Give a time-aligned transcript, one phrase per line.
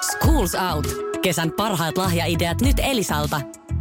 [0.00, 0.86] Schools Out.
[1.22, 3.40] Kesän parhaat lahjaideat nyt Elisalta.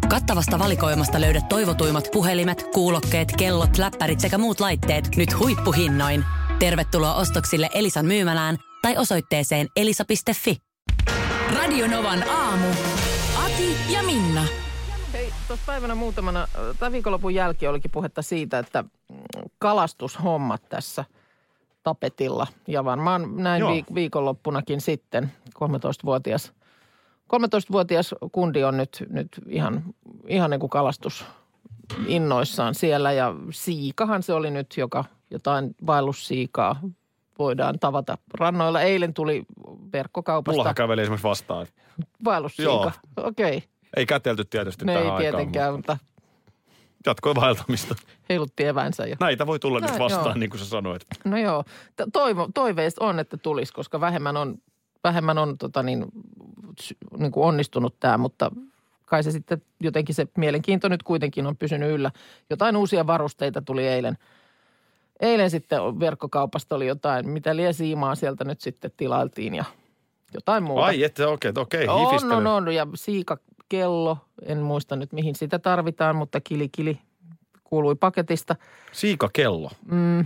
[0.09, 6.25] Kattavasta valikoimasta löydät toivotuimmat puhelimet, kuulokkeet, kellot, läppärit sekä muut laitteet nyt huippuhinnoin.
[6.59, 10.57] Tervetuloa ostoksille Elisan myymälään tai osoitteeseen elisa.fi.
[11.55, 12.67] Radionovan aamu.
[13.45, 14.45] Ati ja Minna.
[15.13, 16.47] Hei, tuossa päivänä muutamana,
[16.79, 19.17] tai viikonlopun jälkeen olikin puhetta siitä, että mm,
[19.59, 21.05] kalastushommat tässä
[21.83, 22.47] tapetilla.
[22.67, 23.71] Ja varmaan näin Joo.
[23.71, 26.53] viik- viikonloppunakin sitten, 13-vuotias,
[27.35, 29.83] 13-vuotias kundi on nyt, nyt ihan,
[30.27, 31.25] ihan niin kuin kalastus
[32.07, 33.11] innoissaan siellä.
[33.11, 36.79] Ja siikahan se oli nyt, joka jotain vaellussiikaa
[37.39, 38.81] voidaan tavata rannoilla.
[38.81, 39.45] Eilen tuli
[39.93, 41.67] verkkokaupasta Mullahan käveli esimerkiksi vastaan.
[42.23, 42.91] vaellussiika.
[43.17, 43.69] Okei, okay.
[43.95, 46.10] Ei kätelty tietysti ne tähän ei aikaan, tietenkään, mutta mutta
[47.05, 47.95] Jatkoi vaeltamista.
[48.29, 50.35] heilutti evänsä ja Näitä voi tulla No, nyt vastaan, joo.
[50.35, 51.01] niin kuin sä sanoit.
[51.25, 51.63] No joo,
[52.13, 54.57] toivo, toiveista on, että tulisi, koska vähemmän on,
[55.03, 56.05] vähemmän on tota niin,
[57.17, 58.51] niin kuin onnistunut tämä, mutta
[59.05, 62.11] kai se sitten jotenkin se mielenkiinto nyt kuitenkin on pysynyt yllä.
[62.49, 64.17] Jotain uusia varusteita tuli eilen.
[65.19, 69.65] Eilen sitten verkkokaupasta oli jotain, mitä lie siimaa sieltä nyt sitten tilailtiin ja
[70.33, 70.85] jotain muuta.
[70.85, 72.33] Ai, että okei, okei, on, hifistely.
[72.33, 72.87] on, on, ja
[73.71, 76.99] siikakello, en muista nyt mihin sitä tarvitaan, mutta kili, kili
[77.63, 78.55] kuului paketista.
[78.91, 79.71] Siikakello.
[79.91, 80.25] Mm,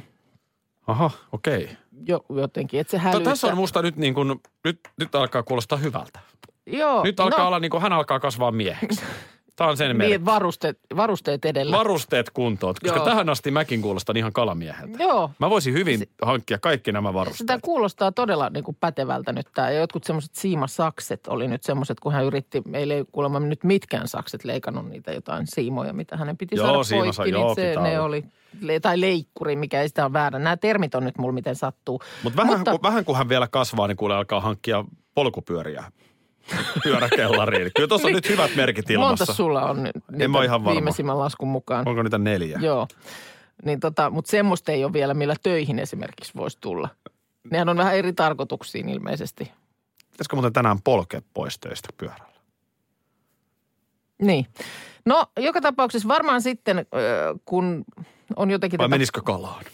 [0.88, 1.70] Aha, okei.
[2.08, 3.32] jo, jotenkin, että se hälyttää.
[3.32, 6.20] tässä on musta nyt niin kuin, nyt, nyt alkaa kuulostaa hyvältä.
[6.68, 9.02] Joo, Nyt alkaa no, olla niin kuin, hän alkaa kasvaa mieheksi.
[9.56, 10.09] Tämä on sen merkki.
[10.11, 11.78] niin, varusteet, varusteet edellä.
[11.78, 13.06] Varusteet kuntoon, koska Joo.
[13.06, 15.03] tähän asti mäkin kuulostan ihan kalamieheltä.
[15.03, 17.38] Joo, Mä voisin hyvin hankkia kaikki nämä varusteet.
[17.38, 19.72] sitä kuulostaa todella niin kuin pätevältä nyt tämä.
[19.72, 24.08] Ja jotkut semmoiset siimasakset oli nyt semmoiset, kun hän yritti, meillä ei kuulemma nyt mitkään
[24.08, 27.31] sakset leikannut niitä jotain siimoja, mitä hänen piti Joo, saada siimasa- poikki.
[27.39, 28.23] joo, niin se, ne oli,
[28.61, 30.39] le- tai leikkuri, mikä ei sitä ole väärä.
[30.39, 32.02] Nämä termit on nyt mulla miten sattuu.
[32.23, 35.83] Mut vähän, Mutta- Mutta, vähän kun hän vielä kasvaa, niin kuule alkaa hankkia polkupyöriä
[36.84, 37.72] pyöräkellariin.
[37.76, 39.26] Kyllä tuossa on nyt hyvät merkit ilmassa.
[39.26, 40.76] Monta sulla on nyt niitä mä ihan varma.
[40.76, 41.88] viimeisimmän laskun mukaan?
[41.88, 42.60] Onko niitä neljä?
[42.62, 42.88] Joo.
[43.66, 46.89] Niin tota, mutta semmoista ei ole vielä, millä töihin esimerkiksi voisi tulla.
[47.52, 49.52] Nehän on vähän eri tarkoituksiin ilmeisesti.
[50.11, 52.36] Pitäisikö muuten tänään polkea pois töistä pyörällä?
[54.22, 54.45] Niin.
[55.05, 56.86] No, joka tapauksessa varmaan sitten,
[57.45, 57.86] kun
[58.36, 59.66] on jotenkin Vai tätä, menisikö kalaan?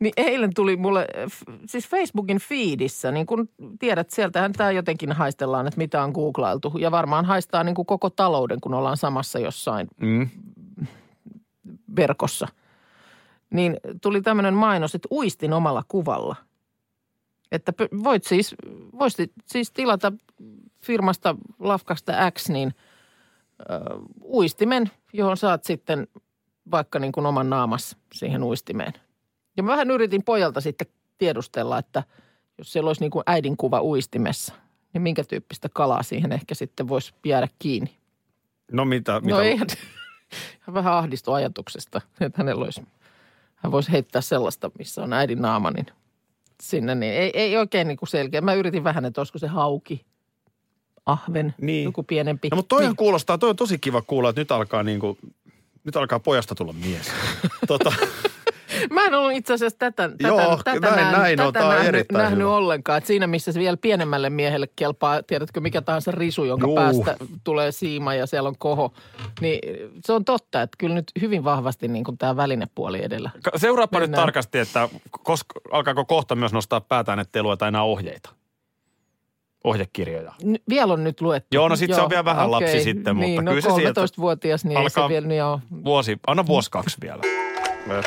[0.00, 3.48] Niin eilen tuli mulle, f- siis Facebookin feedissä, niin kun
[3.78, 6.72] tiedät, sieltähän tämä jotenkin haistellaan, että mitä on googlailtu.
[6.78, 10.28] Ja varmaan haistaa niin kuin koko talouden, kun ollaan samassa jossain Mm.
[11.96, 12.48] verkossa.
[13.50, 16.36] Niin tuli tämmöinen mainos, että uistin omalla kuvalla.
[17.52, 17.72] Että
[18.04, 18.54] voit siis,
[18.98, 20.12] voisit siis tilata
[20.80, 22.74] firmasta Lafkasta X, niin
[23.60, 23.64] ö,
[24.24, 26.08] uistimen, johon saat sitten
[26.70, 28.92] vaikka niin kuin oman naamas siihen uistimeen.
[29.58, 30.86] Ja mä vähän yritin pojalta sitten
[31.18, 32.02] tiedustella, että
[32.58, 34.54] jos siellä olisi niin kuin äidin kuva uistimessa,
[34.92, 37.96] niin minkä tyyppistä kalaa siihen ehkä sitten voisi jäädä kiinni.
[38.72, 39.20] No mitä?
[39.20, 39.40] mitä No
[40.60, 42.82] hän vähän ahdistui ajatuksesta, että hänellä olisi,
[43.54, 45.86] hän voisi heittää sellaista, missä on äidin naama, niin
[46.62, 48.40] sinne, niin ei, ei oikein niin kuin selkeä.
[48.40, 50.06] Mä yritin vähän, että olisiko se hauki,
[51.06, 51.84] ahven, Niin.
[51.84, 52.48] joku pienempi.
[52.48, 55.18] No mutta toihan niin, kuulostaa, toi on tosi kiva kuulla, että nyt alkaa niinku,
[55.84, 57.10] nyt alkaa pojasta tulla mies.
[57.68, 57.92] tota,
[58.90, 61.46] Mä en ollut itse asiassa tätä, tätä, Joo, tätä, näin- näin on.
[61.52, 62.50] tätä Tää on nähnyt, erittäin nähnyt hyvä.
[62.56, 62.98] ollenkaan.
[62.98, 66.74] Et siinä, missä se vielä pienemmälle miehelle kelpaa, tiedätkö, mikä tahansa risu, jonka Juu.
[66.76, 68.92] päästä tulee siima ja siellä on koho.
[69.40, 69.58] Niin
[70.04, 73.30] se on totta, että kyllä nyt hyvin vahvasti niin kuin tämä välinepuoli edellä.
[73.44, 74.22] ka- seuraapa nyt Mennään.
[74.22, 78.30] tarkasti, että koska, alkaako kohta myös nostaa päätään, ettei lueta enää ohjeita.
[79.64, 80.32] Ohjekirjoja.
[80.44, 81.48] N- vielä on nyt luettu.
[81.52, 84.00] Joo, no sit se on vielä vähän lapsi sitten, mutta niin, kyllä se no sieltä
[84.04, 85.60] 13-vuotias, niin ei alkaa- se vielä, niin joo.
[85.84, 87.22] Vuosi, anna vuosi kaksi vielä.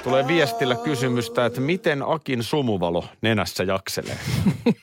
[0.04, 4.18] Tulee viestillä kysymystä, että miten Akin sumuvalo nenässä jakselee.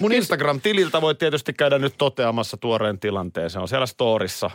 [0.00, 3.50] Mun Instagram-tililtä voi tietysti käydä nyt toteamassa tuoreen tilanteen.
[3.50, 4.50] Se on siellä storissa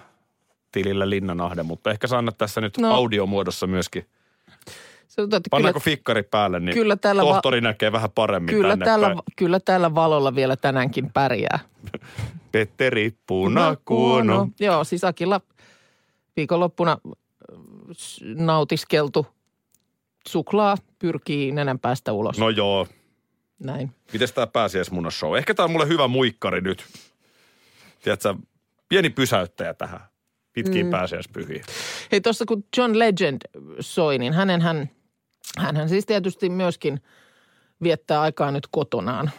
[0.72, 2.94] tilillä Linnanahde, mutta ehkä sä annat tässä nyt No.
[2.94, 4.06] audiomuodossa myöskin.
[5.08, 8.70] Se, totta, kyllä, Pannaanko fikkari päälle, niin kyllä tällä va- tohtori näkee vähän paremmin kyllä,
[8.70, 9.20] tänne tällä, päin.
[9.36, 11.60] kyllä tällä valolla vielä tänäänkin pärjää.
[12.52, 14.48] Petteri Punakuono.
[14.60, 15.42] Joo, siis Akilla
[16.36, 16.98] viikonloppuna
[18.36, 19.28] nautiskeltu
[20.28, 22.40] suklaa pyrkii nenän päästä ulos.
[22.40, 22.88] No joo,
[23.60, 23.92] Näin.
[24.14, 25.38] Mites tää pääsiäismunna show?
[25.38, 26.86] Ehkä tää on mulle hyvä muikkari nyt.
[28.04, 28.36] Tiedätkö,
[28.90, 30.00] pieni pysäyttäjä tähän
[30.54, 30.90] pitkiin mm.
[30.90, 31.64] pääsiäispyhiin.
[32.12, 33.42] Hei tuossa kun John Legend
[33.80, 34.90] soi, niin hänen hän,
[35.58, 37.02] hänhän siis tietysti myöskin
[37.84, 39.32] viettää aikaa nyt kotonaan.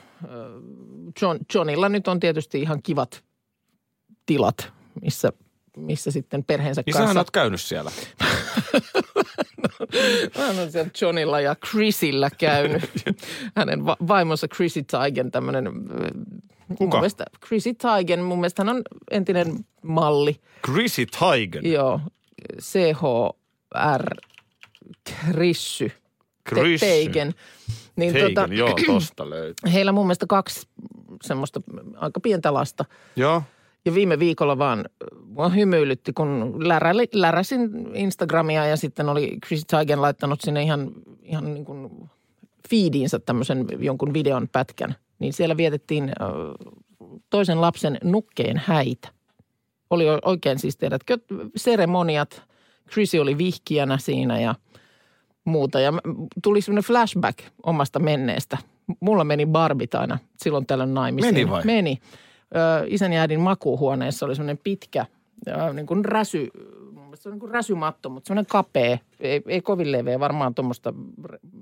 [1.23, 3.25] John, Johnilla nyt on tietysti ihan kivat
[4.27, 5.33] tilat, missä,
[5.77, 7.21] missä sitten perheensä Niin kanssa.
[7.21, 7.91] oot käynyt siellä.
[10.39, 12.91] Mä olen siellä Johnilla ja Chrisillä käynyt.
[13.57, 15.65] Hänen va- vaimonsa Chrissy Teigen, tämmöinen...
[16.69, 16.85] Kuka?
[16.85, 20.41] Mun mielestä Chrissy Teigen, mun mielestä hän on entinen malli.
[20.67, 21.73] Chrissy Teigen.
[21.73, 22.01] Joo,
[22.63, 24.05] CHR
[25.31, 25.93] Chrissy.
[26.49, 26.87] Chrissy.
[26.87, 27.35] Teigen.
[27.97, 29.73] Niin Teigen, tota, joo, tosta löytyy.
[29.73, 30.69] heillä mun mielestä kaksi
[31.23, 31.61] semmoista
[31.97, 32.85] aika pientä lasta.
[33.17, 33.43] Joo.
[33.85, 34.85] Ja viime viikolla vaan
[35.25, 40.93] mua hymyilytti, kun läräli, läräsin Instagramia ja sitten oli Chris Teigen laittanut sinne ihan,
[41.23, 42.11] ihan niin kuin
[42.71, 44.95] feediinsä tämmöisen jonkun videon pätkän.
[45.19, 46.15] Niin siellä vietettiin ö,
[47.31, 49.09] toisen lapsen nukkeen häitä.
[49.91, 51.19] Oli oikein siis, tiedätkö,
[51.57, 52.43] seremoniat.
[52.91, 54.55] Chrissy oli vihkijänä siinä ja
[55.45, 55.81] muuta.
[55.81, 55.93] Ja
[56.43, 58.59] tuli semmoinen flashback omasta menneestä.
[59.01, 61.35] Mulla meni barbit aina silloin tällöin naimisiin.
[61.35, 61.65] Meni vai?
[61.65, 61.99] Meni.
[62.87, 65.07] Isän ja äidin makuuhuoneessa oli semmoinen pitkä,
[65.75, 66.51] niin kuin räsy,
[67.15, 70.95] se on niin kuin räsymatto, mutta semmoinen kapea, ei, ei kovin leveä, varmaan tuommoista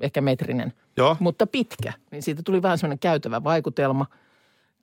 [0.01, 1.17] ehkä metrinen, Joo.
[1.21, 1.93] mutta pitkä.
[2.11, 4.07] Niin siitä tuli vähän semmoinen käytävä vaikutelma,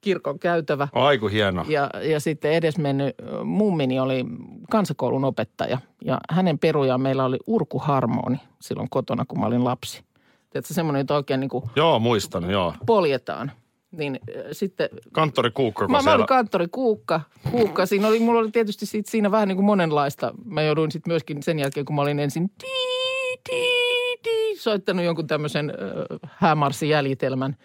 [0.01, 0.87] kirkon käytävä.
[0.93, 1.65] Aiku hieno.
[1.67, 4.25] Ja, ja sitten edesmennyt mummini oli
[4.71, 10.03] kansakoulun opettaja ja hänen perujaan meillä oli urkuharmoni silloin kotona, kun mä olin lapsi.
[10.49, 12.73] Tiedätkö, semmoinen, jota oikein niin kuin Joo, muistan, joo.
[12.85, 13.51] poljetaan.
[13.97, 16.15] Niin ö, sitten Kanttori Kuukka, kun Mä, mä siellä...
[16.15, 17.21] olin kanttori Kuukka.
[17.51, 17.85] Kuukka.
[17.85, 20.33] Siinä oli, mulla oli tietysti sit siinä vähän niin kuin monenlaista.
[20.45, 25.27] Mä jouduin sitten myöskin sen jälkeen, kun mä olin ensin tii, tii, tii, soittanut jonkun
[25.27, 27.55] tämmöisen äh, häämarssijäljitelmän,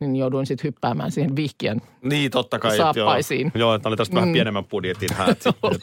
[0.00, 1.80] niin jouduin sitten hyppäämään siihen vihkiän.
[2.02, 2.76] Niin, totta kai.
[2.76, 3.52] Saappaisiin.
[3.54, 4.32] Joo, joo että oli tästä vähän Mm.
[4.32, 5.38] pienemmän budjetin häät.
[5.62, 5.78] Oli,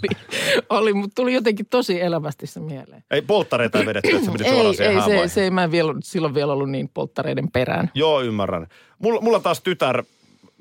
[0.69, 3.03] oli mutta tuli jotenkin tosi elävästi se mieleen.
[3.11, 5.71] Ei polttareita ei vedetty, että se meni suoraan Ei, siihen ei se, se, mä en
[5.71, 7.91] vielä, silloin vielä ollut niin polttareiden perään.
[7.93, 8.67] Joo, ymmärrän.
[8.99, 10.03] Mulla, mulla taas tytär,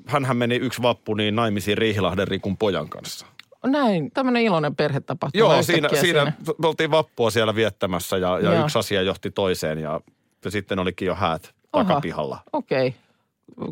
[0.07, 3.25] hänhän meni yksi vappu niin naimisiin Riihilahden Rikun pojan kanssa.
[3.65, 5.39] Näin, tämmöinen iloinen perhetapahtuma.
[5.53, 8.63] Joo, siinä, yhtäkkiä siinä me oltiin vappua siellä viettämässä ja, ja Joo.
[8.63, 10.01] yksi asia johti toiseen ja,
[10.45, 11.83] ja sitten olikin jo häät Aha.
[11.83, 12.39] takapihalla.
[12.53, 12.95] Okei.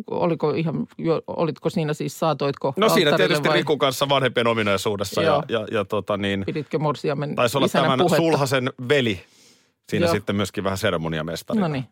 [0.07, 0.87] Oliko ihan,
[1.27, 5.43] olitko siinä siis, saatoitko No siinä tietysti vai Rikun kanssa vanhempien ominaisuudessa ja, Joo.
[5.49, 8.17] ja, ja tota niin, Piditkö morsiamen taisi olla tämän puhetta?
[8.17, 9.19] Sulhasen veli
[9.89, 10.13] siinä Joo.
[10.13, 11.59] sitten myöskin vähän seremoniamestari.
[11.59, 11.85] No niin.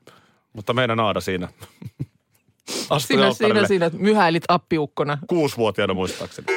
[0.53, 1.47] Mutta meidän Aada siinä
[2.89, 5.17] astui Siinä, siinä, siinä myhäilit appiukkona.
[5.27, 6.47] kuusivuotiaana muistaakseni.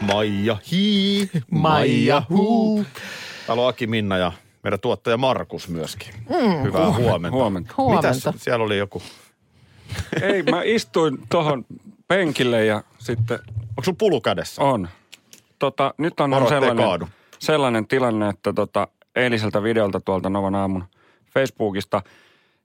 [0.00, 2.84] Maija hii, Maija huu.
[3.46, 4.32] Täällä on Aki Minna ja
[4.62, 6.14] meidän tuottaja Markus myöskin.
[6.14, 6.62] Mm.
[6.62, 7.36] Hyvää huomenta.
[7.36, 7.74] Huomenta.
[7.76, 8.08] Huomenta.
[8.08, 9.02] Mitäs siellä oli joku?
[10.22, 11.64] Ei, mä istuin tuohon
[12.08, 13.38] penkille ja sitten
[13.70, 14.62] Onko sun pulu kädessä?
[14.62, 14.88] on.
[15.58, 17.08] Tota, nyt on Varo, sellainen, kaadu.
[17.38, 20.84] sellainen tilanne, että tota, eiliseltä videolta tuolta Novan aamun
[21.34, 22.02] Facebookista,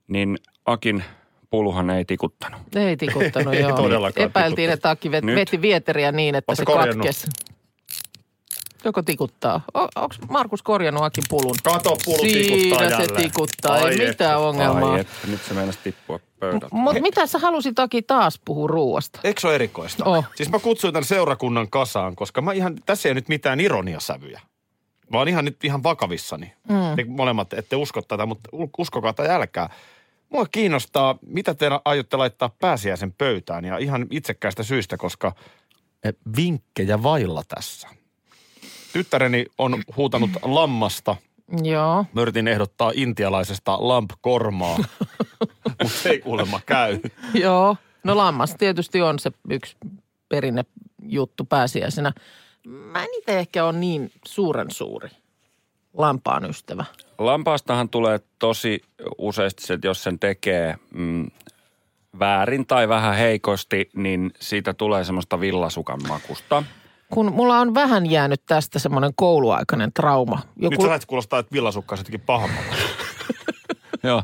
[0.08, 1.04] niin Akin
[1.50, 2.62] puluhan ei tikuttanut.
[2.76, 3.78] Ei tikuttanut, Ei joo.
[3.78, 4.74] todellakaan Epäiltiin, tikuttanut.
[4.78, 5.36] että Aki vet, Nyt.
[5.36, 6.96] veti vieteriä niin, että Ootko se korjannut?
[6.98, 7.28] katkesi.
[8.88, 9.62] Joko tikuttaa?
[9.74, 11.56] Onko Markus korjannut Akin pulun?
[11.64, 13.24] Kato, pulu Siinä tikuttaa se jälleen.
[13.24, 14.92] tikuttaa, ei mitään ongelmaa.
[14.92, 16.68] Ai, että nyt se meinasi tippua pöydältä.
[16.72, 19.20] Mutta mitä sä halusit Aki taas puhua ruuasta?
[19.24, 20.06] Eikö se ole erikoista?
[20.06, 20.26] Oh.
[20.36, 24.42] Siis mä kutsuin tämän seurakunnan kasaan, koska mä ihan, tässä ei nyt mitään ironiasävyjä.
[25.12, 26.54] Vaan ihan nyt ihan vakavissani.
[26.70, 26.96] Mm.
[26.96, 29.70] Te molemmat ette usko tätä, mutta uskokaa tai älkää.
[30.30, 35.34] Mua kiinnostaa, mitä te aiotte laittaa pääsiäisen pöytään ja ihan itsekkäistä syistä, koska
[36.04, 37.97] eh, vinkkejä vailla tässä.
[38.94, 41.16] Tyttäreni on huutanut lammasta.
[41.64, 42.06] Joo.
[42.14, 44.78] Mä yritin ehdottaa intialaisesta lamp-kormaa,
[45.84, 47.00] mutta se ei kuulemma käy.
[47.34, 47.78] Joo.
[48.04, 49.78] No lammas tietysti on se yksi
[50.30, 50.66] perinne
[51.04, 52.14] juttu pääsiäisenä.
[52.68, 55.10] Mä en itse ehkä ole niin suuren suuri
[55.94, 56.86] lampaan ystävä.
[57.18, 58.82] Lampaastahan tulee tosi
[59.18, 61.28] useasti se, että jos sen tekee mm,
[62.20, 66.64] väärin tai vähän heikosti, niin siitä tulee semmoista villasukan makusta.
[67.14, 70.40] Kun mulla on vähän jäänyt tästä semmoinen kouluaikainen trauma.
[70.56, 72.76] Nyt Joku, sä lähdet kuulostaa, että villasukka on jotenkin pahemmalta.
[74.04, 74.24] Joo.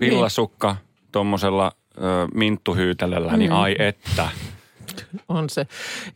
[0.00, 0.76] Villasukka
[1.12, 2.00] tuommoisella ö,
[2.34, 4.28] minttuhyytelöllä, niin ai että.
[5.28, 5.66] on se.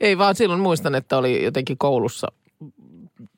[0.00, 2.28] Ei vaan silloin muistan, että oli jotenkin koulussa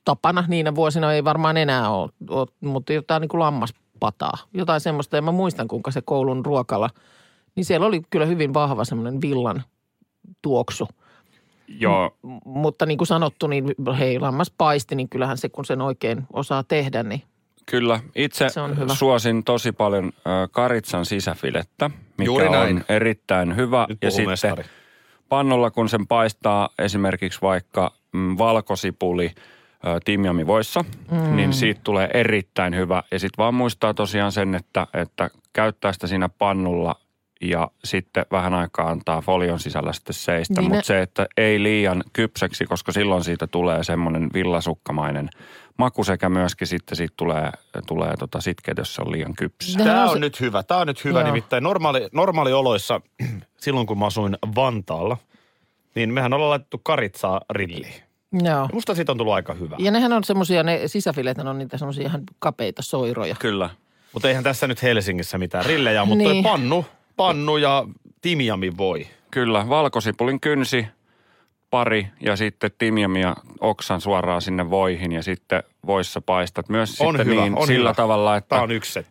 [0.05, 4.37] tapana niinä vuosina, ei varmaan enää ole, ole mutta jotain niin kuin lammaspataa.
[4.53, 6.89] Jotain semmoista, ja mä muistan kuinka se koulun ruokala,
[7.55, 9.63] niin siellä oli kyllä hyvin vahva semmoinen villan
[10.41, 10.87] tuoksu.
[11.79, 13.65] Joo, M- mutta niin kuin sanottu, niin
[13.99, 17.23] hei, lammas paisti, niin kyllähän se, kun sen oikein osaa tehdä, niin
[17.65, 18.95] Kyllä, itse Se on hyvä.
[18.95, 20.11] suosin tosi paljon
[20.51, 22.83] karitsan sisäfilettä, mikä Juuri on näin.
[22.89, 23.85] erittäin hyvä.
[23.89, 24.63] Nyt ja sitten mestari.
[25.29, 29.31] pannulla, kun sen paistaa esimerkiksi vaikka mm, valkosipuli
[29.87, 31.35] ö, timjamivoissa, mm.
[31.35, 33.03] niin siitä tulee erittäin hyvä.
[33.11, 36.95] Ja sitten vaan muistaa tosiaan sen, että, että käyttää sitä siinä pannulla
[37.41, 40.61] ja sitten vähän aikaa antaa folion sisällä sitten seistä.
[40.61, 45.29] Niin Mutta se, että ei liian kypsäksi, koska silloin siitä tulee semmoinen villasukkamainen
[45.77, 47.51] maku sekä myöskin sitten siitä tulee,
[47.87, 49.77] tulee tota sitkeet, jos se on liian kypsä.
[49.77, 50.63] Tämä on on se- nyt hyvä.
[50.63, 51.19] Tämä on nyt hyvä.
[51.19, 51.27] Joo.
[51.27, 53.01] Nimittäin normaali, normaalioloissa,
[53.57, 55.17] silloin kun mä asuin Vantaalla,
[55.95, 57.93] niin mehän ollaan laitettu karitsaa rilliin.
[58.33, 58.43] Joo.
[58.57, 59.75] Ja musta siitä on tullut aika hyvä.
[59.79, 63.35] Ja nehän on semmoisia, ne sisäfilet on niitä semmoisia ihan kapeita soiroja.
[63.39, 63.69] Kyllä.
[64.13, 66.31] Mutta eihän tässä nyt Helsingissä mitään rillejä, mutta Niin.
[66.31, 66.43] niin.
[66.43, 66.85] pannu,
[67.19, 67.85] pannu ja
[68.21, 69.07] timiami voi.
[69.31, 70.87] Kyllä, valkosipulin kynsi,
[71.69, 77.27] pari ja sitten timjamia oksan suoraan sinne voihin ja sitten voissa paistat myös On sitten
[77.27, 77.93] hyvä, niin on sillä hyvä.
[77.93, 78.55] tavalla, että,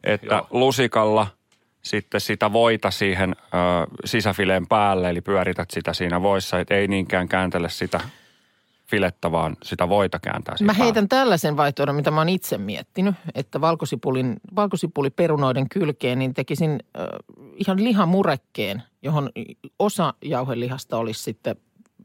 [0.05, 0.47] että joo.
[0.51, 1.27] lusikalla
[1.83, 3.47] sitten sitä voita siihen ö,
[4.05, 8.01] sisäfileen päälle, eli pyörität sitä siinä voissa, että ei niinkään kääntele sitä
[8.91, 10.85] filettä, vaan sitä voita kääntää Mä päälle.
[10.85, 17.07] heitän tällaisen vaihtoehdon, mitä mä oon itse miettinyt, että valkosipulin, valkosipuliperunoiden kylkeen niin tekisin äh,
[17.57, 19.31] ihan lihamurekkeen, johon
[19.79, 21.57] osa jauhelihasta olisi sitten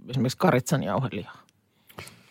[0.09, 1.43] esimerkiksi karitsan jauhelihaa.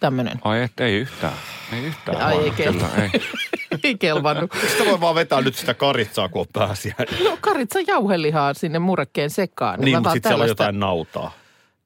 [0.00, 0.38] Tämmöinen.
[0.44, 1.32] Ai et, ei yhtään.
[1.72, 2.20] Ei yhtään.
[2.22, 3.10] Ai, ei kyllä, ei.
[3.84, 4.50] Ei kelvannut.
[4.72, 6.94] Sitä voi vaan vetää nyt sitä karitsaa, kun on pääsiä.
[7.24, 9.80] No karitsan jauhelihaa sinne murekkeen sekaan.
[9.80, 11.32] Niin, mä mutta vaan sitten siellä on tällaista- jotain nautaa.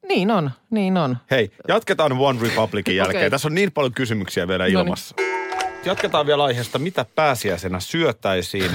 [0.08, 1.16] Niin on, niin on.
[1.30, 3.20] Hei, jatketaan One Republicin jälkeen.
[3.20, 3.30] Okei.
[3.30, 4.78] Tässä on niin paljon kysymyksiä vielä niin.
[4.78, 5.14] ilmassa.
[5.84, 8.70] Jatketaan vielä aiheesta, mitä pääsiäisenä syötäisiin.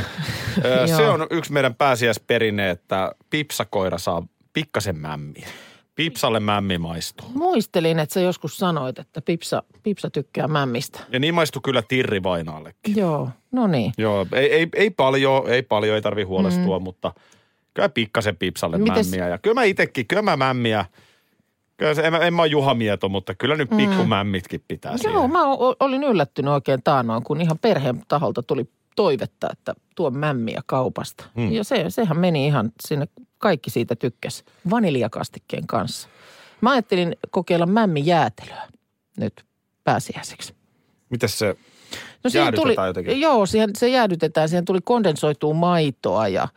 [0.97, 4.23] Se on yksi meidän pääsiäisperinne, että pipsakoira saa
[4.53, 5.47] pikkasen mämmiä.
[5.95, 7.27] Pipsalle mämmi maistuu.
[7.33, 10.99] Muistelin, että sä joskus sanoit, että Pipsa, Pipsa tykkää mämmistä.
[11.11, 12.95] Ja niin maistuu kyllä Tirri Vainaallekin.
[12.95, 13.93] Joo, no niin.
[13.97, 16.83] Joo, ei, ei, ei paljon, ei paljon, ei tarvi huolestua, mm.
[16.83, 17.13] mutta
[17.73, 19.27] kyllä pikkasen Pipsalle Mites- mämmiä.
[19.27, 20.85] Ja kyllä mä itekin, kyllä mä mämmiä.
[21.81, 25.13] Kyllä se, en, en mä ole Juha Mieto, mutta kyllä nyt pikku mämmitkin pitää Mm.
[25.13, 25.43] Joo, mä
[25.79, 31.25] olin yllättynyt oikein taannoin, kun ihan perheen taholta tuli toivetta, että tuo mämmiä kaupasta.
[31.35, 31.51] Hmm.
[31.51, 33.07] Ja se, sehän meni ihan sinne,
[33.37, 36.09] kaikki siitä tykkäs, vaniljakastikkeen kanssa.
[36.61, 38.67] Mä ajattelin kokeilla mämmijäätelöä
[39.17, 39.45] nyt
[39.83, 40.55] pääsiäiseksi.
[41.09, 41.55] Mites se,
[42.23, 43.21] No siihen Jäädytetään tuli, jotenkin?
[43.21, 44.49] Joo, siihen, se jäädytetään.
[44.49, 46.47] Siihen tuli kondensoitua maitoa ja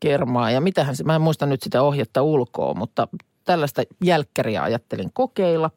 [0.00, 3.08] kermaa ja mitähän se, mä en muista nyt sitä ohjetta ulkoa, mutta
[3.46, 5.70] tällaista jälkkäriä ajattelin kokeilla.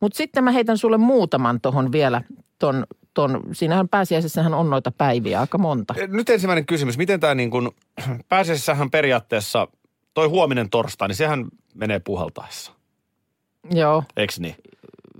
[0.00, 2.22] Mutta sitten mä heitän sulle muutaman tuohon vielä,
[2.58, 5.94] ton, ton, siinähän pääsiäisessähän on noita päiviä aika monta.
[6.08, 6.98] nyt ensimmäinen kysymys.
[6.98, 7.70] Miten tämä niin kuin,
[8.28, 9.68] pääsiäisessähän periaatteessa,
[10.14, 12.72] toi huominen torstai, niin sehän menee puhaltaessa.
[13.70, 14.54] Joo, Eikö niin?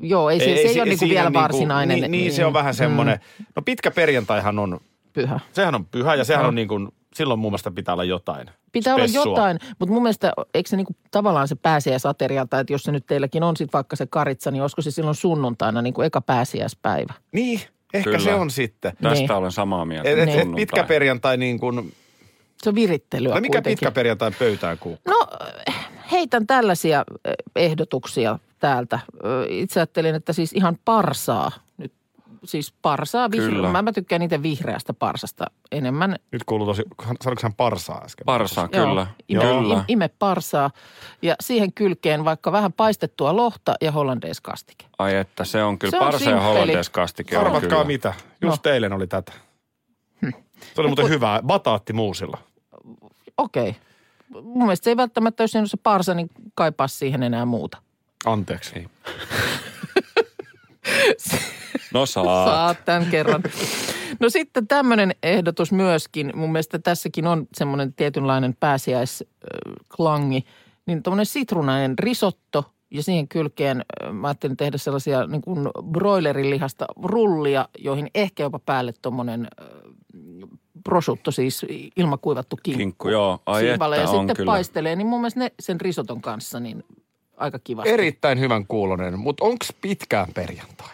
[0.00, 2.00] joo ei, se, ei, se ei ole niinku vielä niinku- varsinainen.
[2.00, 3.20] Niin, niin, se on vähän semmoinen.
[3.56, 4.80] No pitkä perjantaihan on,
[5.12, 5.40] Pyhä.
[5.52, 6.48] sehän on pyhä ja sehän Joo.
[6.48, 8.50] on niin kuin, silloin mun mielestä pitää olla jotain.
[8.72, 9.32] Pitää olla spessua.
[9.32, 13.06] jotain, mutta mun mielestä eikö se niinku tavallaan se pääsiäisateria, tai että jos se nyt
[13.06, 17.14] teilläkin on sitten vaikka se karitsa, niin olisiko se silloin sunnuntaina niin kuin eka pääsiäispäivä?
[17.32, 17.60] Niin,
[17.94, 18.24] ehkä Kyllä.
[18.24, 18.92] se on sitten.
[19.02, 19.32] Tästä Niin.
[19.32, 20.10] olen samaa mieltä.
[20.10, 20.40] Et, et, Niin.
[20.40, 21.92] et pitkä perjantai niin kuin,
[22.62, 23.72] Se on virittelyä no mikä kuitenkin.
[23.78, 25.00] pitkä perjantai pöytään kuuluu?
[25.08, 25.26] No
[26.12, 28.98] heitän tällaisia eh, ehdotuksia täältä.
[29.48, 31.92] Itse ajattelin, että siis ihan parsaa nyt.
[32.44, 33.50] Siis parsaa, Kyllä.
[33.50, 33.70] vihreä.
[33.72, 36.16] Mä, mä tykkään niitä vihreästä parsasta enemmän.
[36.32, 36.82] Nyt kuuluu tosi,
[37.22, 38.24] sanoiko hän parsaa äsken?
[38.24, 39.06] Parsaa, Joo, kyllä.
[39.28, 39.74] ime, Kyllä.
[39.80, 40.70] im- ime parsaa
[41.22, 44.84] ja siihen kylkeen vaikka vähän paistettua lohta ja hollandeiskastike.
[44.98, 48.72] Ai että se on kyllä Se on parsa ja on Arvatkaa mitä, just No.
[48.72, 49.32] eilen oli tätä.
[50.74, 52.38] Se oli muuten hyvää, bataatti muusilla.
[53.38, 53.76] Okei.
[54.42, 57.78] Mun mielestä se ei välttämättä, jos siinä on se parsa, niin kaipaa siihen enää muuta.
[58.26, 58.74] Anteeksi.
[61.94, 62.46] No saa.
[62.46, 63.42] Saat tämän kerran.
[64.20, 66.32] No sitten tämmöinen ehdotus myöskin.
[66.34, 70.44] Mun mielestä tässäkin on semmoinen tietynlainen pääsiäisklangi.
[70.86, 77.68] Niin tuommoinen sitruunainen risotto ja siihen kylkeen mä ajattelin tehdä sellaisia niin kuin broilerilihasta rullia,
[77.78, 79.48] joihin ehkä jopa päälle tuommoinen
[80.84, 82.78] prosciutto, siis ilmakuivattu kinkku.
[82.78, 83.38] Kinkku, joo.
[83.46, 84.50] Ai Siivalle että ja on sitten kyllä.
[84.50, 86.84] paistelee, niin mun mielestä ne sen risoton kanssa niin
[87.36, 87.90] aika kivasti.
[87.90, 90.93] Erittäin hyvän kuulonen, mutta onko pitkään perjantai?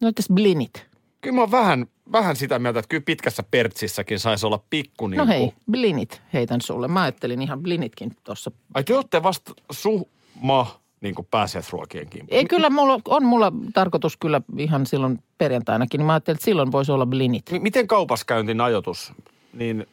[0.00, 0.86] No entäs blinit?
[1.20, 5.18] Kyllä mä oon vähän, vähän sitä mieltä, että kyllä pitkässä pertsissäkin saisi olla pikku niin
[5.18, 6.88] No hei, kuin- blinit heitän sulle.
[6.88, 8.50] Mä ajattelin ihan blinitkin tuossa.
[8.74, 12.38] Ai te olette vasta suma niin kuin pääsiäisruokien kimppuun.
[12.38, 16.72] Ei kyllä, mulla, on mulla tarkoitus kyllä ihan silloin perjantainakin, niin mä ajattelin, että silloin
[16.72, 17.50] voisi olla blinit.
[17.52, 19.12] M- Miten kaupaskäyntin ajoitus?
[19.52, 19.86] Niin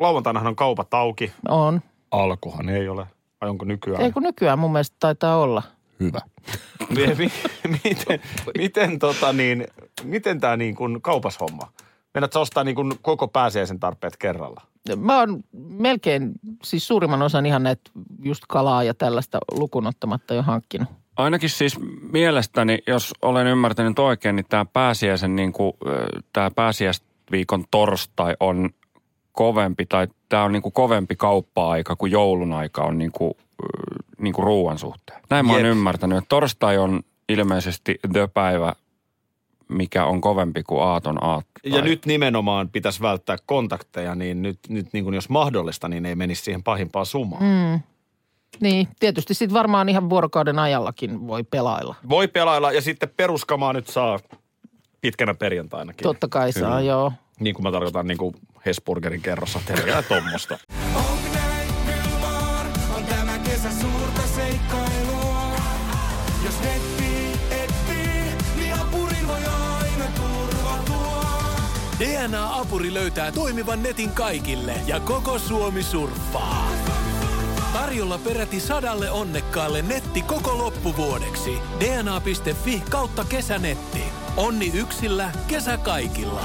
[0.00, 1.32] lauantainahan on kaupat auki.
[1.48, 1.80] On.
[2.10, 3.06] Alkuhan ei ole.
[3.40, 4.02] Vai onko nykyään?
[4.02, 5.62] Ei kun nykyään mun mielestä taitaa olla.
[6.00, 6.20] Hyvä.
[7.18, 7.32] mi-
[7.84, 8.20] miten,
[8.58, 9.66] miten, tota niin,
[10.02, 11.72] miten tämä niin kuin kaupashomma?
[12.14, 14.62] Meinaatko sä ostaa niin kuin koko pääsiäisen tarpeet kerralla?
[14.96, 16.32] Mä oon melkein,
[16.62, 17.90] siis suurimman osan ihan näitä
[18.22, 20.88] just kalaa ja tällaista lukuun ottamatta jo hankkinut.
[21.16, 21.78] Ainakin siis
[22.12, 25.72] mielestäni, jos olen ymmärtänyt oikein, niin tämä pääsiäisen niin kuin,
[26.32, 28.70] tämä pääsiäisviikon torstai on
[29.34, 33.34] kovempi tai tämä on niin kuin kovempi kauppa-aika kuin joulun aika on niin kuin,
[34.18, 35.20] niin kuin ruoan suhteen.
[35.30, 35.70] Näin mä oon Jep.
[35.70, 38.72] ymmärtänyt, että torstai on ilmeisesti the päivä,
[39.68, 41.50] mikä on kovempi kuin aaton aatto.
[41.64, 46.14] Ja nyt nimenomaan pitäisi välttää kontakteja, niin nyt, nyt niin kuin jos mahdollista, niin ei
[46.14, 47.42] menisi siihen pahimpaan sumaan.
[47.42, 47.80] Mm.
[48.60, 51.94] Niin, tietysti sitten varmaan ihan vuorokauden ajallakin voi pelailla.
[52.08, 54.18] Voi pelailla ja sitten peruskamaa nyt saa
[55.00, 56.02] pitkänä perjantainakin.
[56.02, 57.12] Totta kai saa, joo.
[57.40, 58.34] Niin kuin mä tarkoitan niin kuin
[58.66, 59.22] Hesburgerin
[69.26, 71.44] voi aina turvautua.
[71.98, 76.70] DNA-apuri löytää toimivan netin kaikille ja koko Suomi surffaa.
[77.72, 81.58] Tarjolla peräti sadalle onnekkaalle netti koko loppuvuodeksi.
[81.80, 84.02] dna.fi kautta kesänetti.
[84.36, 86.44] Onni yksillä, kesä kaikilla.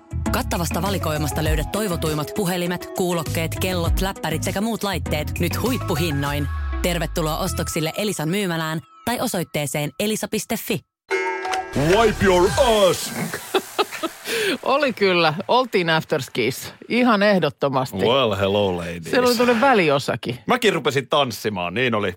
[0.31, 6.47] Kattavasta valikoimasta löydät toivotuimmat puhelimet, kuulokkeet, kellot, läppärit sekä muut laitteet nyt huippuhinnoin.
[6.81, 10.79] Tervetuloa ostoksille Elisan myymälään tai osoitteeseen elisa.fi.
[11.95, 12.49] Wipe your
[12.89, 13.11] ass!
[14.63, 16.73] Oli kyllä, oltiin afterskis.
[16.89, 17.97] Ihan ehdottomasti.
[17.97, 19.03] Well, hello ladies.
[19.03, 20.37] Siellä oli tuonne väliosakin.
[20.47, 22.13] Mäkin rupesin tanssimaan, niin oli.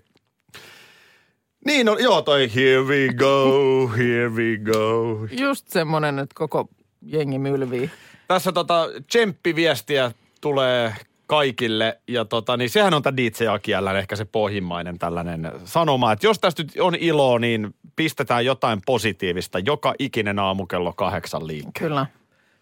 [1.65, 5.27] Niin oli, joo toi here we go, here we go.
[5.39, 6.69] Just semmonen, että koko
[7.05, 7.91] jengi mylvii.
[8.27, 10.93] Tässä tota tsemppiviestiä tulee
[11.27, 16.27] kaikille ja tota, niin sehän on tämä DJ Akiällän ehkä se pohjimmainen tällainen sanoma, että
[16.27, 21.89] jos tästä nyt on ilo, niin pistetään jotain positiivista joka ikinen aamu kello kahdeksan liikkeelle.
[21.89, 22.05] Kyllä.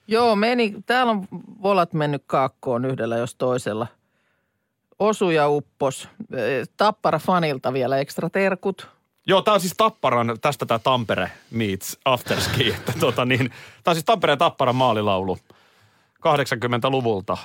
[0.08, 0.76] Joo, meni.
[0.86, 1.28] Täällä on
[1.64, 3.88] volat mennyt kaakkoon yhdellä jos toisella.
[5.00, 6.10] Osu ja uppos.
[6.78, 8.88] Tappara fanilta vielä ekstra terkut.
[9.28, 12.70] Joo, tämä on siis Tapparan, tästä tämä Tampere meets afterski.
[12.70, 13.50] Että tota niin,
[13.84, 15.38] tämä on siis Tampereen Tapparan maalilaulu
[16.28, 17.38] 80-luvulta.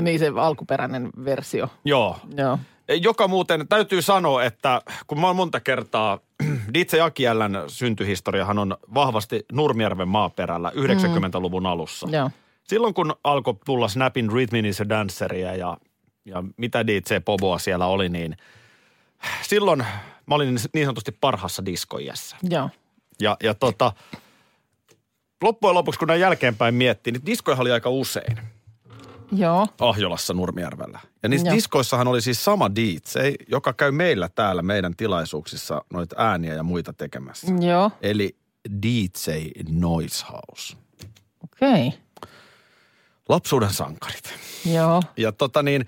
[0.00, 1.68] Niin se alkuperäinen versio.
[1.84, 2.58] Joo, Joo.
[3.00, 6.18] Joka muuten täytyy sanoa, että kun mä oon monta kertaa,
[6.74, 12.08] DJ Akiällän syntyhistoriahan on vahvasti Nurmijärven maaperällä 90-luvun alussa.
[12.10, 12.30] Joo.
[12.62, 15.76] Silloin kun alkoi tulla Snapin Rhythm is a Danceria ja,
[16.24, 18.36] ja mitä DJ Poboa siellä oli, niin
[19.42, 19.84] silloin
[20.26, 22.36] mä olin niin sanotusti parhaassa diskoiässä.
[22.42, 22.70] Joo.
[23.20, 23.92] Ja, ja tota,
[25.42, 28.38] loppujen lopuksi kun näin jälkeenpäin miettii, niin diskoja oli aika usein.
[29.32, 29.66] Joo.
[29.80, 31.00] Ahjolassa Nurmijärvellä.
[31.22, 31.56] Ja niissä Joo.
[31.56, 36.92] diskoissahan oli siis sama DJ, joka käy meillä täällä meidän tilaisuuksissa noita ääniä ja muita
[36.92, 37.46] tekemässä.
[37.60, 37.90] Joo.
[38.02, 38.36] Eli
[38.82, 39.30] DJ
[39.70, 40.76] Noise House.
[41.44, 41.86] Okei.
[41.86, 42.00] Okay.
[43.28, 44.34] Lapsuuden sankarit.
[44.74, 45.02] Joo.
[45.16, 45.86] Ja tota niin,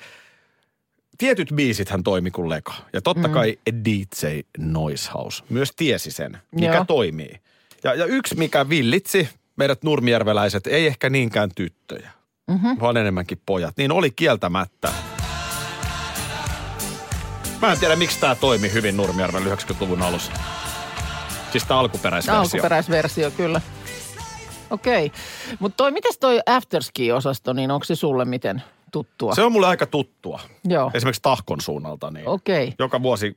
[1.23, 2.73] tietyt biisit hän toimi kuin Lego.
[2.93, 3.35] Ja totta mm.
[3.35, 4.27] kai DJ
[4.59, 6.85] Noise House myös tiesi sen, mikä Joo.
[6.85, 7.41] toimii.
[7.85, 12.11] Ja, ja yksi, mikä villitsi meidät nurmijärveläiset, ei ehkä niinkään tyttöjä,
[12.49, 12.77] mm-hmm.
[12.81, 14.93] vaan enemmänkin pojat, niin oli kieltämättä.
[17.61, 20.33] Mä en tiedä, miksi tämä toimi hyvin Nurmijärvellä 90-luvun alussa.
[21.53, 22.41] Siis tämä alkuperäisversio.
[22.41, 23.61] Alkuperäisversio, kyllä.
[24.71, 25.07] Okei.
[25.07, 25.19] Okay.
[25.59, 29.35] Mutta toi, mites toi afterski-osasto, niin onko se sulle miten tuttua?
[29.35, 30.41] Se on mulle aika tuttua.
[30.65, 30.91] Joo.
[30.95, 32.11] Esimerkiksi Tahkon suunnalta.
[32.11, 32.65] Niin Okei.
[32.65, 32.75] Okay.
[32.79, 33.37] joka vuosi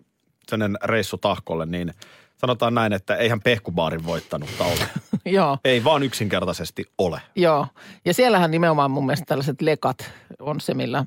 [0.49, 1.93] sellainen reissu Tahkolle, niin
[2.37, 4.89] sanotaan näin, että eihän pehkubaarin voittanutta ole.
[5.25, 5.57] Joo.
[5.65, 7.21] Ei vaan yksinkertaisesti ole.
[7.35, 7.67] Joo,
[8.05, 11.05] ja siellähän nimenomaan mun mielestä tällaiset lekat on se, millä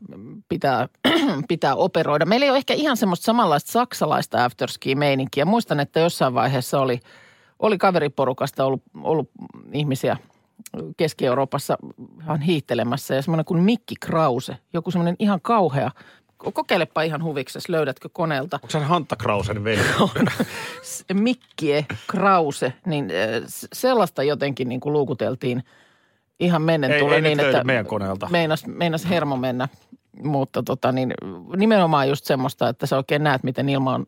[0.49, 0.89] pitää,
[1.49, 2.27] pitää operoida.
[2.27, 5.45] Meillä ei ole ehkä ihan semmoista samanlaista saksalaista afterski-meininkiä.
[5.45, 7.01] Muistan, että jossain vaiheessa oli,
[7.59, 9.31] oli kaveriporukasta ollut, ollut
[9.73, 10.17] ihmisiä
[10.97, 11.77] Keski-Euroopassa
[12.23, 15.91] ihan hiihtelemässä ja semmoinen kuin Mikki Krause, joku semmoinen ihan kauhea.
[16.53, 18.57] Kokeilepa ihan huviksesi, löydätkö koneelta.
[18.57, 19.81] Onko se Hantta Krausen veli?
[21.15, 23.09] Mikkie Krause, niin
[23.47, 25.63] s- sellaista jotenkin niin kuin luukuteltiin
[26.41, 28.29] ihan mennen Ei- tulee niin, että meidän koneelta.
[28.31, 29.69] Meinas, meinas hermo mennä.
[30.23, 31.15] Mutta tota niin,
[31.57, 34.07] nimenomaan just semmoista, että sä oikein näet, miten ilma on,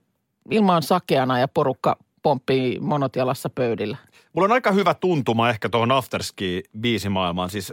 [0.50, 3.96] ilma on sakeana ja porukka pomppii monot jalassa pöydillä.
[4.32, 7.50] Mulla on aika hyvä tuntuma ehkä tuohon afterski-biisimaailmaan.
[7.50, 7.72] Siis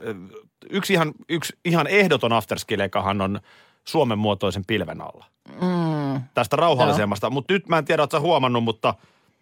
[0.70, 3.40] yksi ihan, yksi ihan ehdoton afterski-lekahan on
[3.84, 5.26] Suomen muotoisen pilven alla.
[5.62, 6.22] Mm.
[6.34, 7.30] Tästä rauhallisemmasta.
[7.30, 8.94] Mutta nyt mä en tiedä, ootko huomannut, mutta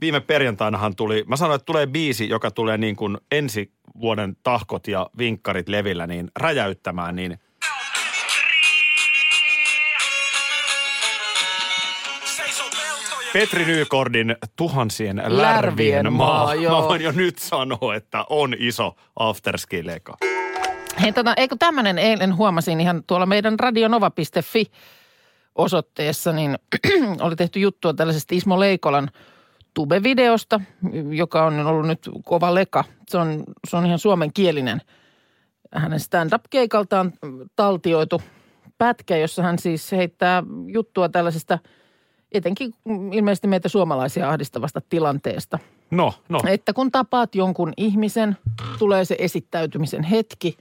[0.02, 4.88] viime perjantainahan tuli, mä sanoin, että tulee biisi, joka tulee niin kuin ensi vuoden tahkot
[4.88, 7.40] ja vinkkarit levillä, niin räjäyttämään, niin
[13.36, 16.44] Petri Nykordin tuhansien lärvien, Lärvien maa.
[16.44, 16.82] maa, joo.
[16.82, 20.18] Mä voin jo nyt sanoa, että on iso afterski-leka.
[21.02, 24.66] Hei, tota, eikö tämmöinen eilen huomasin ihan tuolla meidän radionova.fi
[25.56, 26.56] osoitteessa, niin
[27.26, 29.10] oli tehty juttua tällaisesta Ismo Leikolan
[29.74, 30.62] tube-videosta,
[31.10, 32.84] joka on ollut nyt kova leka.
[33.08, 34.82] Se on, se on ihan suomenkielinen.
[35.74, 37.14] Hänen stand-up-keikaltaan
[37.56, 38.22] taltioitu
[38.78, 41.60] pätkä, jossa hän siis heittää juttua tällaisesta
[42.38, 42.74] etenkin
[43.12, 45.60] ilmeisesti meitä suomalaisia ahdistavasta tilanteesta–
[45.92, 46.42] No, no.
[46.48, 48.38] että kun tapaat jonkun ihmisen,
[48.80, 50.58] tulee se esittäytymisen hetki,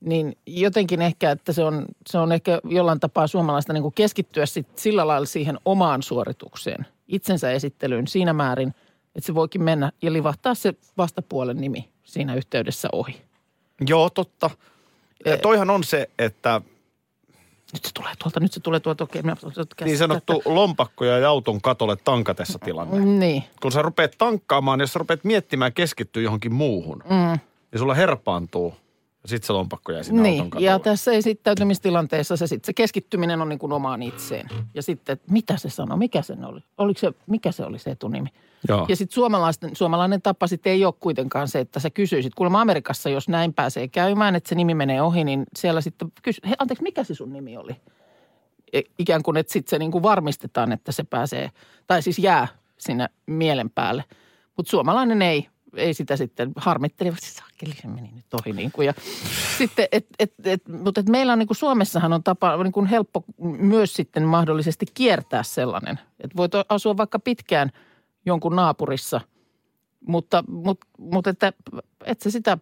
[0.00, 4.46] niin jotenkin ehkä, että se on, se on ehkä jollain tapaa suomalaista niin kuin keskittyä
[4.46, 8.68] sit sillä lailla siihen omaan suoritukseen, itsensä esittelyyn siinä määrin,
[9.14, 13.16] että se voikin mennä ja livahtaa se vastapuolen nimi siinä yhteydessä ohi.
[13.88, 14.50] Joo, totta.
[15.24, 15.40] Eh.
[15.40, 16.60] Toihan on se, että
[17.72, 19.22] Nyt se tulee tuolta, nyt se tulee tuolta, okei.
[19.22, 19.36] minä-
[19.84, 23.00] niin sanottu lompakko ja auton katolle tankatessa tilanne.
[23.00, 27.38] Niin, Kun sä rupeat tankkaamaan, jos sä rupeat miettimään keskittyä johonkin muuhun, mm.
[27.72, 28.74] niin sulla herpaantuu.
[29.22, 30.50] Ja sit se lompakko jää sinne auton niin.
[30.50, 30.66] katolle.
[30.66, 34.48] ja tässä esittäytymistilanteessa se, sit, se keskittyminen on niin kuin omaan itseen.
[34.74, 37.90] Ja sitten, että mitä se sanoi, mikä se oli, oliko se, mikä se oli se
[37.90, 38.28] etunimi.
[38.68, 38.86] Joo.
[38.88, 39.22] Ja sitten
[39.72, 42.34] suomalainen tapa sitten ei ole kuitenkaan se, että sä kysyisit.
[42.34, 46.40] Kuulemma Amerikassa, jos näin pääsee käymään, että se nimi menee ohi, niin siellä sitten kysy,
[46.44, 47.76] hei anteeksi, mikä se sun nimi oli?
[48.72, 51.50] E- Ikään kuin, että sitten se niin kuin varmistetaan, että se pääsee,
[51.86, 52.48] tai siis jää
[52.78, 54.04] sinne mielen päälle.
[54.56, 58.52] Mutta suomalainen ei, ei sitä sitten harmittele, että saakeli se meni nyt ohi.
[58.52, 58.86] Niin kuin.
[58.86, 58.94] Ja
[59.58, 62.86] sitten, et, et, et, mutta et meillä on niin kuin Suomessahan on tapa niin kuin
[62.86, 63.24] helppo
[63.58, 65.98] myös sitten mahdollisesti kiertää sellainen.
[66.20, 67.70] Että voit asua vaikka pitkään
[68.26, 69.20] jonkun naapurissa,
[70.06, 71.52] mutta, mutta, mutta että,
[72.04, 72.58] et sä sitä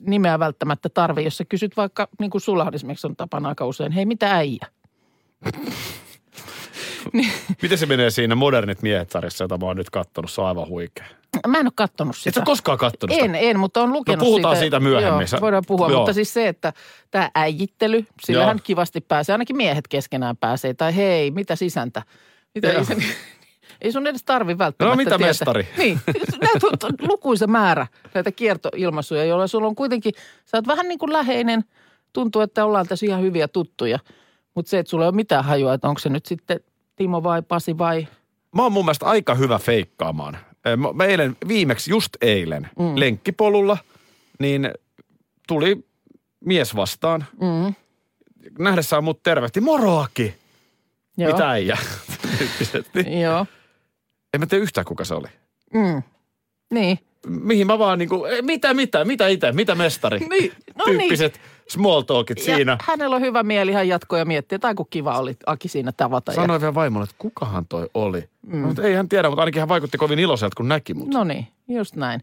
[0.00, 3.92] nimeä välttämättä tarvi, jos sä kysyt vaikka, niin kuin sulla esimerkiksi on tapana aika usein,
[3.92, 4.66] hei mitä äijä?
[7.62, 10.30] Miten se menee siinä Modernit miehet-sarjassa, jota mä oon nyt kattonut?
[10.30, 11.06] Se on aivan huikea.
[11.46, 12.28] Mä en ole kattonut sitä.
[12.28, 13.24] Et sä koskaan kattonut sitä?
[13.24, 15.26] En, en, mutta on lukenut No puhutaan siitä myöhemmin.
[15.32, 15.98] Joo, voidaan puhua, joo.
[15.98, 16.72] mutta siis se, että
[17.10, 18.62] tämä äijittely, sillähän Joo.
[18.64, 20.74] kivasti pääsee, ainakin miehet keskenään pääsee.
[20.74, 22.02] Tai hei, mitä sisäntä?
[22.54, 22.96] Mitä isän?
[23.80, 25.26] Ei sun edes tarvi välttämättä No, mitä tietää.
[25.26, 25.68] mestari?
[25.78, 26.00] Niin,
[26.40, 30.12] näitä on lukuisa määrä näitä kiertoilmaisuja, joilla sulla on kuitenkin,
[30.44, 31.64] sä oot vähän niin kuin läheinen,
[32.12, 33.98] tuntuu, että ollaan tässä ihan hyviä tuttuja.
[34.54, 36.60] Mutta se, että sulla ei ole mitään hajua, että onko se nyt sitten
[36.96, 38.06] Timo vai Pasi vai
[38.54, 40.38] Mä oon mun mielestä aika hyvä feikkaamaan.
[40.76, 42.92] Mä mä eilen, viimeksi just eilen, mm.
[42.94, 43.76] lenkkipolulla,
[44.38, 44.70] niin
[45.48, 45.86] tuli
[46.44, 47.24] mies vastaan.
[47.40, 47.74] Mm.
[48.58, 50.34] Nähdessään mut tervehti, moroaki!
[51.16, 51.32] Joo.
[51.32, 51.78] Mitä äijä?
[53.22, 53.46] Joo.
[54.34, 55.28] En mä tiedä yhtään kuka se oli.
[55.74, 56.02] Mm.
[56.70, 56.98] Niin.
[57.26, 60.18] Mihin mä vaan niinku, "Ei, mitä, mitä, mitä itse, mitä mestari?
[60.18, 60.98] Niin, no niin.
[60.98, 62.72] Tyyppiset small talkit siinä.
[62.72, 65.92] Ja hänellä on hyvä mieli, hän jatkoi ja mietti, että aiku kiva oli Aki siinä
[65.92, 66.32] tavata.
[66.32, 68.28] Ja, Sanoin vielä vaimolle, että kukahan toi oli.
[68.46, 68.58] Mm.
[68.58, 71.08] Mutta ei hän tiedä, mutta ainakin hän vaikutti kovin iloiselta, kun näki mut.
[71.08, 72.20] no niin, just näin.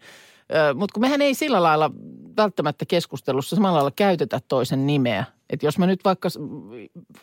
[0.75, 1.91] Mutta kun mehän ei sillä lailla
[2.37, 5.23] välttämättä keskustelussa samalla lailla käytetä toisen nimeä.
[5.49, 6.29] Että jos me nyt vaikka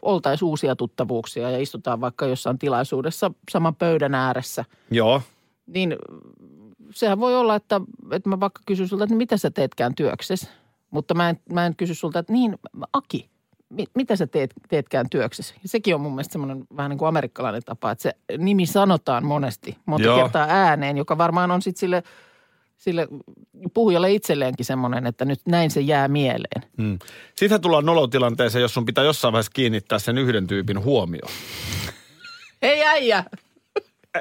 [0.02, 5.22] oltaisiin uusia tuttavuuksia ja istutaan vaikka jossain tilaisuudessa saman pöydän ääressä, Joo.
[5.66, 5.96] niin
[6.94, 7.80] sehän voi olla, että,
[8.10, 10.48] että mä vaikka kysyn sulta, että mitä sä teetkään työksesi.
[10.90, 12.58] Mutta mä en, mä en kysy sulta, että niin,
[12.92, 13.30] Aki,
[13.68, 15.54] mi, mitä sä teet, teetkään työksesi?
[15.62, 19.24] Ja sekin on mun mielestä semmoinen vähän niin kuin amerikkalainen tapa, että se nimi sanotaan
[19.24, 20.16] monesti, monta Joo.
[20.16, 22.02] kertaa ääneen, joka varmaan on sitten sille,
[22.76, 23.08] sille
[23.74, 26.62] puhujalle itselleenkin semmoinen, että nyt näin se jää mieleen.
[26.76, 26.98] Mm.
[27.34, 31.32] Sitten tullaan nolotilanteeseen, jos sun pitää jossain vaiheessa kiinnittää sen yhden tyypin huomioon.
[32.62, 33.24] Hei äijä!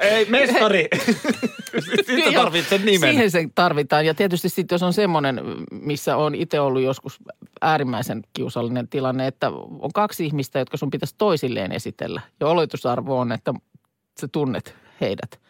[0.00, 0.88] Ei, mestari!
[2.24, 3.10] Joo, tarvitset nimen.
[3.10, 4.06] Siihen se tarvitaan.
[4.06, 7.18] Ja tietysti sitten, jos on semmoinen, missä on itse ollut joskus
[7.60, 9.50] äärimmäisen kiusallinen tilanne, että
[9.80, 12.20] on kaksi ihmistä, jotka sun pitäisi toisilleen esitellä.
[12.40, 13.54] Ja oletusarvo on, että
[14.20, 15.40] sä tunnet heidät.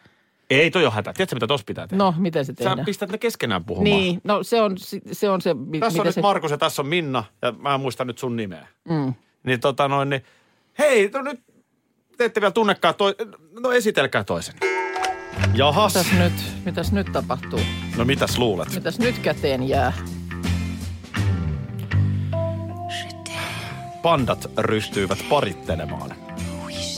[0.61, 1.13] Ei toi ole hätä.
[1.13, 2.03] Tiedätkö, mitä tossa pitää tehdä?
[2.03, 2.85] No, miten se Sä tehdään?
[2.85, 3.83] pistät ne keskenään puhumaan.
[3.99, 4.75] Niin, no se on
[5.11, 6.21] se, on se mi- Tässä on nyt se...
[6.21, 8.67] Markus ja tässä on Minna, ja mä en muista nyt sun nimeä.
[8.89, 9.13] Mm.
[9.43, 10.23] Niin tota noin, niin
[10.79, 11.39] hei, no nyt
[12.17, 13.15] te ette vielä tunnekaan toi,
[13.59, 14.55] no esitelkää toisen.
[15.53, 15.95] Jahas.
[15.95, 17.59] Mitäs nyt, mitäs nyt tapahtuu?
[17.97, 18.75] No mitäs luulet?
[18.75, 19.93] Mitäs nyt käteen jää?
[24.01, 26.15] Pandat ryhtyivät parittelemaan.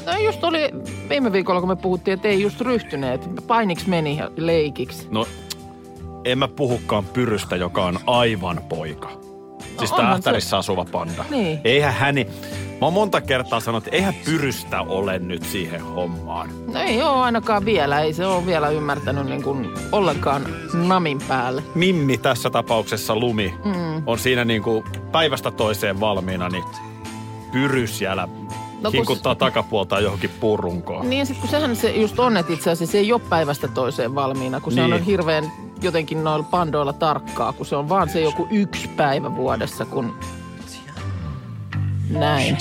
[0.05, 0.69] No just oli
[1.09, 3.29] viime viikolla, kun me puhuttiin, että ei just ryhtyneet.
[3.47, 5.07] Painiksi meni ja leikiksi.
[5.11, 5.27] No,
[6.25, 9.11] en mä puhukaan Pyrystä, joka on aivan poika.
[9.79, 11.25] Siis onhan tähtärissä asuva panda.
[11.29, 11.59] Niin.
[11.63, 12.27] Eihän häni,
[12.81, 16.49] Mä oon monta kertaa sanonut, että eihän pyrystä ole nyt siihen hommaan.
[16.73, 18.01] No ei ole ainakaan vielä.
[18.01, 21.63] Ei se ole vielä ymmärtänyt niin kuin ollenkaan namin päälle.
[21.75, 24.03] Mimmi tässä tapauksessa Lumi mm.
[24.05, 26.63] on siinä niin kuin päivästä toiseen valmiina, niin
[27.51, 28.27] pyry siellä
[28.85, 31.09] No kun hinkuttaa takapuolta johonkin puurunkoon.
[31.09, 34.15] Niin, sit kun sehän se just on, että itse asiassa se ei ole päivästä toiseen
[34.15, 34.93] valmiina, kun se Niin.
[34.93, 39.85] on hirveän jotenkin noilla pandoilla tarkkaa, kun se on vaan se joku yksi päivä vuodessa,
[39.85, 40.15] kun
[42.09, 42.57] näin.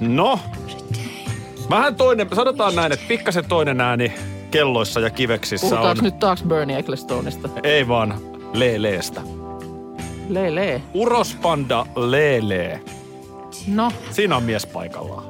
[0.00, 0.38] No,
[1.70, 4.12] vähän toinen, sanotaan näin, että pikkasen toinen ääni
[4.50, 5.70] kelloissa ja kiveksissä on.
[5.70, 7.48] Puhutaanko nyt taas Bernie Ecclestoneista?
[7.62, 8.14] Ei vaan
[8.52, 9.20] Leeleestä.
[10.28, 10.82] Lee, lee.
[10.94, 12.80] Urospanda Leelee.
[13.66, 15.24] No, Siinä on mies paikallaan.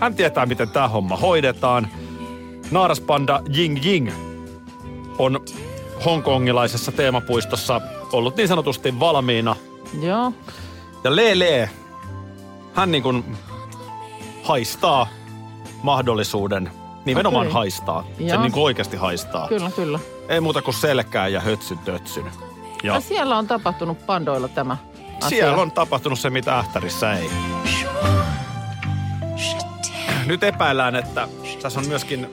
[0.00, 1.88] Hän tietää, miten tämä homma hoidetaan.
[2.70, 4.10] Naaraspanda Ying Ying
[5.18, 5.40] on
[6.04, 7.80] hongkongilaisessa teemapuistossa
[8.12, 9.56] ollut niin sanotusti valmiina.
[10.02, 10.32] joo.
[11.04, 11.70] Ja Lele,
[12.74, 13.24] hän niin kuin
[14.42, 15.06] haistaa
[15.82, 16.70] mahdollisuuden,
[17.04, 17.54] nimenomaan Okei.
[17.54, 18.04] haistaa.
[18.18, 18.42] Se Joo.
[18.42, 19.48] niin kuin oikeasti haistaa.
[19.48, 19.98] Kyllä, kyllä.
[20.28, 22.24] Ei muuta kuin selkää ja hötsyn tötsyn.
[22.82, 24.76] Ja Ja siellä on tapahtunut pandoilla tämä
[25.18, 25.28] asia.
[25.28, 27.30] siellä on tapahtunut se, mitä ähtärissä ei.
[30.28, 31.28] Nyt epäillään, että
[31.62, 32.26] tässä on myöskin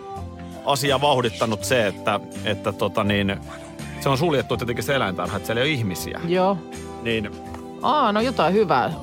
[0.66, 3.38] asia vauhdittanut se, että, että tota niin,
[4.00, 6.20] se on suljettu tietenkin se eläintarha, että siellä ei ole ihmisiä.
[6.28, 6.58] Joo.
[7.02, 7.32] Niin
[7.82, 8.94] Aa, no jotain hyvää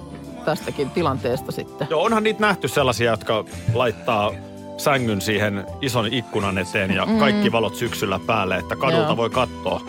[0.45, 1.87] tästäkin tilanteesta sitten.
[1.91, 4.33] Joo, onhan niitä nähty sellaisia, jotka laittaa
[4.77, 7.19] sängyn siihen ison ikkunan eteen ja mm.
[7.19, 9.17] kaikki valot syksyllä päälle, että kadulta Joo.
[9.17, 9.81] voi katsoa.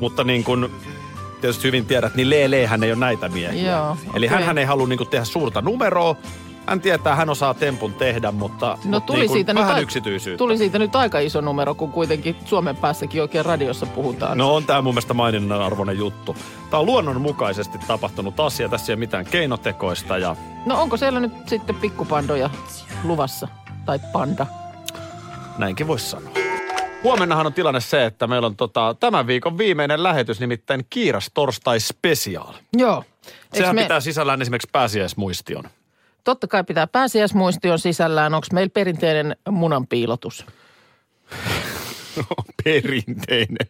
[0.00, 0.66] Mutta niin kuin
[1.40, 3.72] tietysti hyvin tiedät, niin Leele hän ei ole näitä miehiä.
[3.72, 4.44] Joo, Eli okei.
[4.44, 6.16] hän ei halua niin kuin tehdä suurta numeroa.
[6.68, 10.38] Hän tietää, hän osaa tempun tehdä, mutta, No tuli, niin siitä vähän nyt, yksityisyyttä.
[10.38, 14.38] tuli siitä nyt aika iso numero, kun kuitenkin Suomen päässäkin oikein radiossa puhutaan.
[14.38, 16.36] No on tämä mun mielestä maininnan arvoinen juttu.
[16.70, 18.68] Tämä on luonnonmukaisesti tapahtunut asia.
[18.68, 22.50] Tässä ei ole mitään keinotekoista ja no onko siellä nyt sitten pikkupandoja
[23.04, 23.48] luvassa?
[23.86, 24.46] Tai panda?
[25.58, 26.32] Näinkin voisi sanoa.
[27.02, 31.80] Huomennahan on tilanne se, että meillä on tota, tämän viikon viimeinen lähetys, nimittäin Kiiras torstai
[31.80, 32.52] special.
[32.76, 33.04] Joo.
[33.54, 35.64] Sehän me, pitää sisällään esimerkiksi pääsiäismuistion.
[36.28, 38.34] Totta kai pitää pääsiäismuistion sisällään.
[38.34, 40.46] Onko meillä perinteinen munanpiilotus?
[42.64, 43.66] Perinteinen.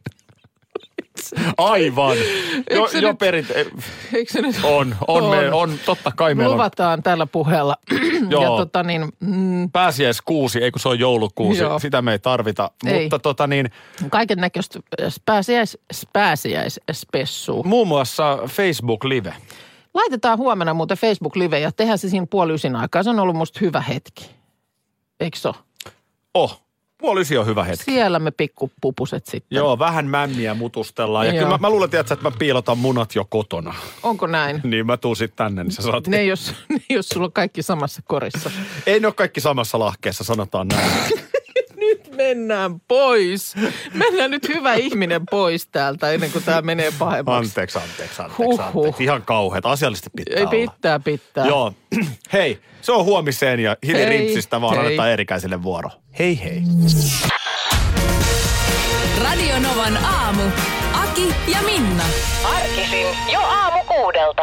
[1.59, 2.17] Aivan.
[2.17, 2.25] Jo,
[2.71, 3.67] Eikö se jo nyt- perinte-
[4.15, 5.31] Eikö se nyt on, on, On.
[5.37, 7.77] Me, on, totta kai meillä on Luvataan tällä puheella.
[8.31, 8.43] Joo.
[8.43, 11.79] ja tota niin, mm, pääsiäiskuusi, ei kun se on joulukuusi, Joo.
[11.79, 12.71] sitä me ei tarvita.
[12.87, 13.01] Ei.
[13.03, 13.71] Mutta tota niin,
[14.11, 14.81] kaiken näköistä
[15.25, 15.79] pääsiäis,
[16.13, 17.63] pääsiäisspessua.
[17.65, 19.35] muun muassa Facebook Live.
[19.95, 23.03] Laitetaan huomenna muuten Facebook-live ja tehdään se siinä puoli ysin aikaa.
[23.03, 24.31] Se on ollut musta hyvä hetki.
[25.21, 25.55] Eikö ole?
[26.35, 26.63] Oh,
[26.99, 27.85] puoli ysi on hyvä hetki.
[27.85, 29.57] Siellä me pikkupupuset sitten.
[29.57, 31.27] Joo, vähän mämmiä mutustellaan.
[31.27, 31.39] Ja Joo.
[31.45, 33.75] kyllä mä, mä luulen, tiedätkö, että mä piilotan munat jo kotona.
[34.03, 34.61] Onko näin?
[34.69, 36.07] Niin mä tuun sitten tänne, niin sä saat...
[36.07, 36.55] Ne jos,
[36.91, 38.51] jos sulla on kaikki samassa korissa.
[38.87, 40.91] Ei ne ole kaikki samassa lahkeessa, sanotaan näin.
[42.19, 43.55] Mennään pois.
[43.95, 47.49] Mennään nyt hyvä ihminen pois täältä ennen kuin tämä menee pahemmaksi.
[47.49, 48.61] Anteeksi, anteeksi, anteeksi, Huhhuh.
[48.79, 49.05] anteeksi.
[49.05, 49.67] Ihan kauheat.
[49.67, 50.73] Asiallisesti pitää Ei olla.
[50.75, 51.47] pitää, pitää.
[51.47, 51.73] Joo.
[52.33, 54.85] Hei, se on huomiseen ja Hili Hei, Rintsistä vaan hei.
[54.87, 55.91] annetaan erikäiselle vuoro.
[56.19, 56.63] Hei hei.
[59.23, 60.43] Radio Novan aamu.
[60.93, 62.05] Aki ja Minna.
[62.45, 64.43] Arkisin jo aamu kuudelta.